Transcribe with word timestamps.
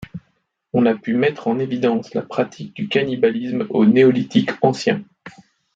On 0.73 0.87
a 0.87 0.95
pu 0.95 1.13
mettre 1.13 1.47
en 1.47 1.59
évidence 1.59 2.15
la 2.15 2.23
pratique 2.23 2.75
du 2.75 2.87
cannibalisme 2.87 3.67
au 3.69 3.85
néolithique 3.85 4.49
ancien. 4.63 5.03